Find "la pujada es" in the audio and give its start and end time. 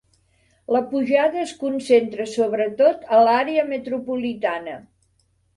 0.75-1.53